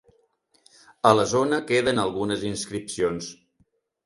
[1.09, 3.31] A la zona queden algunes inscripcions.